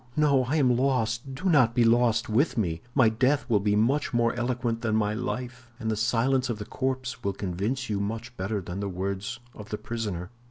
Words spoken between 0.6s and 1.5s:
lost; do